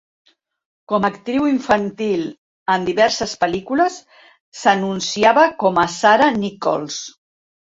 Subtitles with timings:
[0.91, 2.23] Com a actriu infantil
[2.77, 3.99] en diverses pel·lícules,
[4.63, 6.99] s'anunciava com a Sarah Nicholls.